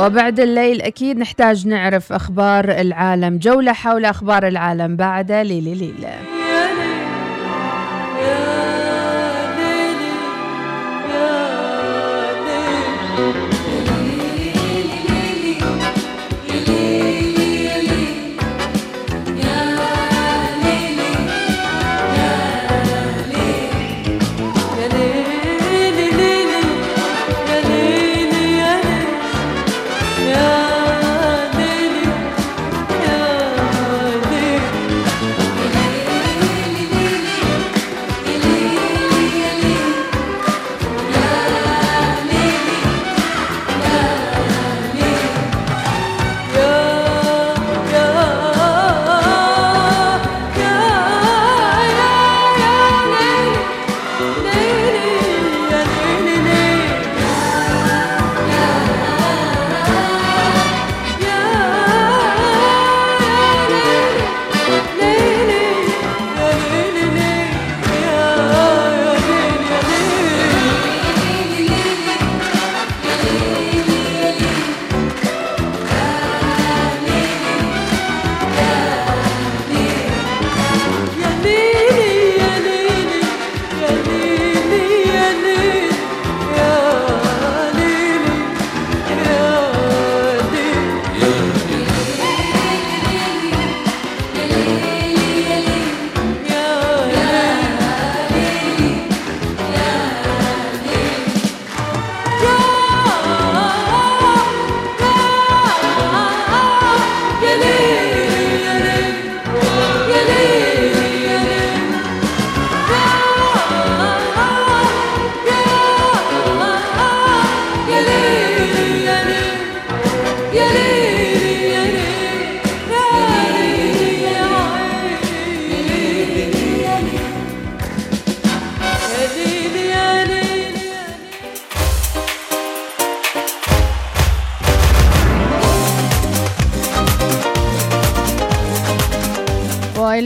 [0.00, 6.31] وبعد الليل أكيد نحتاج نعرف أخبار العالم جولة حول أخبار العالم بعد ليلي ليلة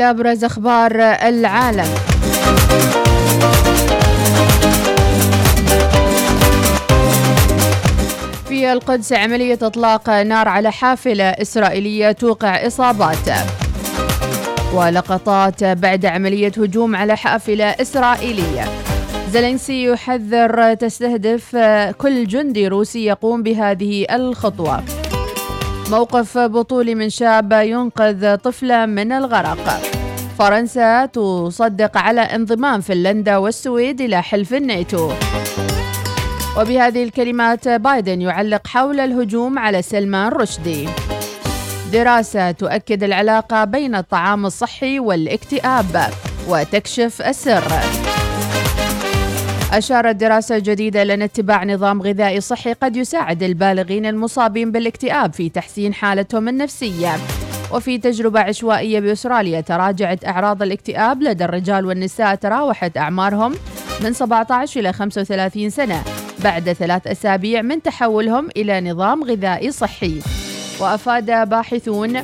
[0.06, 1.88] والى أبرز أخبار العالم.
[8.48, 13.28] في القدس عملية إطلاق نار على حافلة إسرائيلية توقع إصابات.
[14.74, 18.64] ولقطات بعد عملية هجوم على حافلة إسرائيلية.
[19.32, 21.56] زيلينسي يحذر تستهدف
[21.98, 24.82] كل جندي روسي يقوم بهذه الخطوة.
[25.90, 29.95] موقف بطولي من شاب ينقذ طفلة من الغرق.
[30.38, 35.12] فرنسا تصدق على انضمام فنلندا والسويد إلى حلف الناتو.
[36.58, 40.88] وبهذه الكلمات بايدن يعلق حول الهجوم على سلمان رشدي.
[41.92, 46.10] دراسة تؤكد العلاقة بين الطعام الصحي والاكتئاب
[46.48, 47.72] وتكشف السر.
[49.72, 55.48] أشارت دراسة جديدة إلى أن اتباع نظام غذائي صحي قد يساعد البالغين المصابين بالاكتئاب في
[55.48, 57.16] تحسين حالتهم النفسية.
[57.72, 63.54] وفي تجربة عشوائية بأستراليا تراجعت أعراض الاكتئاب لدى الرجال والنساء تراوحت أعمارهم
[64.04, 66.02] من 17 إلى 35 سنة
[66.44, 70.20] بعد ثلاث أسابيع من تحولهم إلى نظام غذائي صحي.
[70.80, 72.22] وأفاد باحثون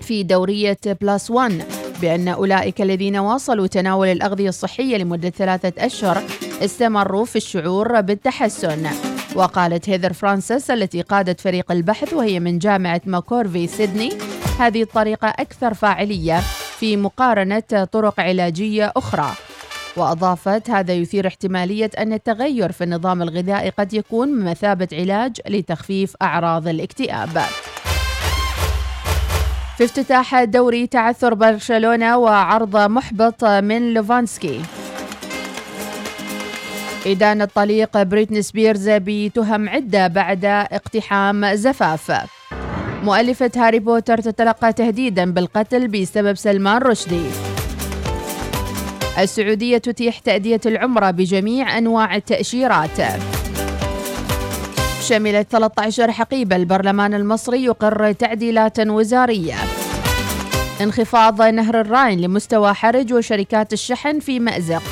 [0.00, 1.62] في دورية PLOS One
[2.00, 6.22] بأن أولئك الذين واصلوا تناول الأغذية الصحية لمدة ثلاثة أشهر
[6.64, 8.86] استمروا في الشعور بالتحسن.
[9.34, 14.12] وقالت هيذر فرانسيس التي قادت فريق البحث وهي من جامعة ماكواري سيدني
[14.58, 16.40] هذه الطريقة أكثر فاعلية
[16.78, 19.30] في مقارنة طرق علاجية أخرى.
[19.96, 26.68] وأضافت هذا يثير احتمالية أن التغير في النظام الغذائي قد يكون بمثابة علاج لتخفيف أعراض
[26.68, 27.42] الاكتئاب.
[29.76, 34.62] في افتتاح دوري تعثر برشلونة وعرض محبط من ليفاندوفسكي.
[37.06, 42.12] إدانة طليق بريتني سبيرز بتهم عدة بعد اقتحام زفاف.
[43.02, 47.22] مؤلفة هاري بوتر تتلقى تهديدا بالقتل بسبب سلمان رشدي.
[49.18, 53.00] السعودية تتيح تأدية العمرة بجميع أنواع التأشيرات.
[55.02, 59.54] شملت 13 حقيبة البرلمان المصري يقر تعديلات وزارية.
[60.80, 64.82] انخفاض نهر الراين لمستوى حرج وشركات الشحن في مأزق.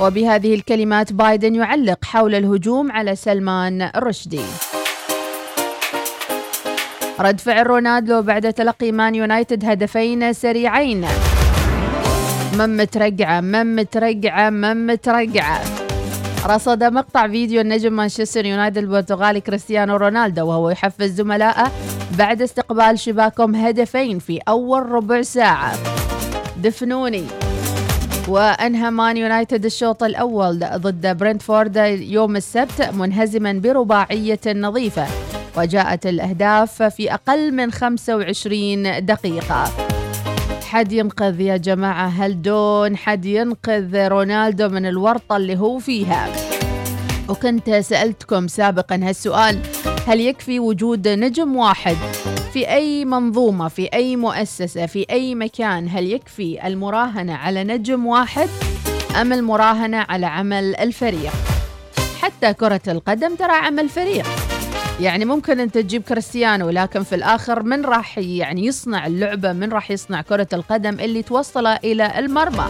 [0.00, 4.44] وبهذه الكلمات بايدن يعلق حول الهجوم على سلمان رشدي.
[7.20, 11.06] رد فعل رونالدو بعد تلقي مان يونايتد هدفين سريعين.
[12.58, 15.60] من مترقعة من مترقعة من مترقعة
[16.46, 21.70] رصد مقطع فيديو النجم مانشستر يونايتد البرتغالي كريستيانو رونالدو وهو يحفز زملائه
[22.18, 25.74] بعد استقبال شباكهم هدفين في أول ربع ساعة.
[26.56, 27.24] دفنوني.
[28.28, 35.06] وأنهى مان يونايتد الشوط الأول ضد برنتفورد يوم السبت منهزما برباعية نظيفة.
[35.56, 39.64] وجاءت الأهداف في أقل من 25 دقيقة.
[40.70, 46.28] حد ينقذ يا جماعة؟ هل دون حد ينقذ رونالدو من الورطة اللي هو فيها؟
[47.28, 49.58] وكنت سألتكم سابقا هالسؤال
[50.06, 51.96] هل يكفي وجود نجم واحد
[52.52, 58.48] في أي منظومة في أي مؤسسة في أي مكان؟ هل يكفي المراهنة على نجم واحد
[59.20, 61.32] أم المراهنة على عمل الفريق؟
[62.20, 64.26] حتى كرة القدم ترى عمل فريق.
[65.00, 69.90] يعني ممكن أنت تجيب كريستيانو لكن في الآخر من راح يعني يصنع اللعبة من راح
[69.90, 72.66] يصنع كرة القدم اللي توصله إلى المرمى.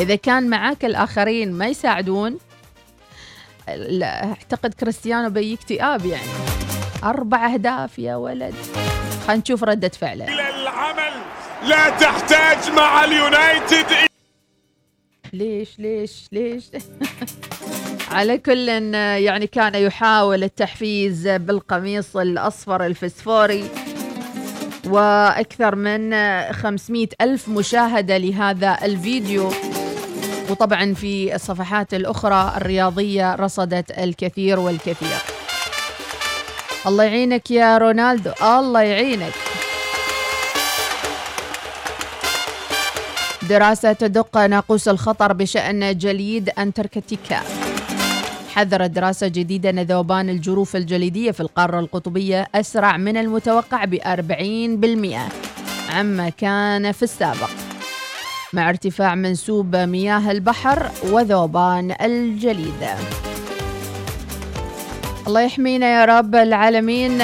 [0.00, 2.38] إذا كان معاك الآخرين ما يساعدون
[3.68, 6.28] لا أعتقد كريستيانو بي اكتئاب يعني.
[7.04, 8.54] أربع أهداف يا ولد.
[9.26, 10.24] خلينا نشوف ردة فعله.
[10.24, 11.12] العمل.
[11.68, 13.86] لا تحتاج مع اليونايتد
[15.32, 16.64] ليش ليش ليش؟
[18.14, 23.64] على كل يعني كان يحاول التحفيز بالقميص الأصفر الفسفوري
[24.86, 26.14] وأكثر من
[26.52, 29.52] 500 ألف مشاهدة لهذا الفيديو.
[30.50, 35.18] وطبعا في الصفحات الأخرى الرياضية رصدت الكثير والكثير.
[36.86, 39.32] الله يعينك يا رونالدو الله يعينك.
[43.48, 47.40] دراسة تدق ناقوس الخطر بشأن جليد أنتاركتيكا.
[48.54, 55.94] حذرت دراسة جديدة أن ذوبان الجروف الجليدية في القارة القطبية أسرع من المتوقع ب 40%
[55.94, 57.50] عما كان في السابق.
[58.52, 62.88] مع ارتفاع منسوب مياه البحر وذوبان الجليد.
[65.26, 67.18] الله يحمينا يا رب العالمين.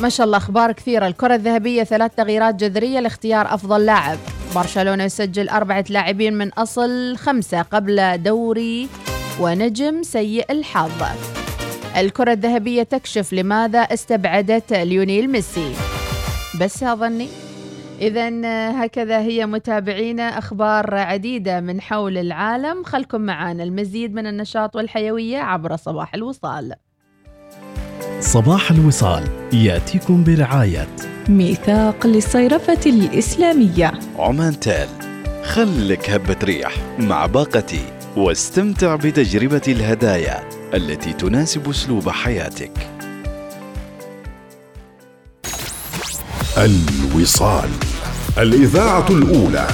[0.00, 1.06] ما شاء الله أخبار كثيرة.
[1.06, 4.18] الكرة الذهبية ثلاث تغييرات جذرية لاختيار أفضل لاعب.
[4.54, 8.88] برشلونة يسجل أربعة لاعبين من أصل خمسة قبل دوري
[9.40, 11.02] ونجم سيء الحظ.
[11.96, 15.72] الكرة الذهبية تكشف لماذا استبعدت ليونيل ميسي.
[16.60, 17.28] بس أظني
[18.00, 18.30] إذا
[18.84, 22.84] هكذا هي متابعينا أخبار عديدة من حول العالم.
[22.84, 26.74] خلكم معنا المزيد من النشاط والحيوية عبر صباح الوصال.
[28.20, 30.88] صباح الوصال يأتيكم برعاية
[31.28, 33.92] ميثاق للصيرفة الإسلامية.
[34.18, 34.88] عمان تال
[35.44, 42.72] خلك هبة ريح مع باقتي واستمتع بتجربة الهدايا التي تناسب أسلوب حياتك.
[46.56, 47.70] الوصال
[48.38, 49.68] الإذاعة الأولى.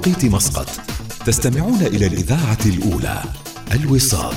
[0.00, 0.66] بتوقيت مسقط.
[1.26, 3.22] تستمعون إلى الإذاعة الأولى
[3.72, 4.34] الوصال.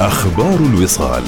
[0.00, 1.24] أخبار الوصال.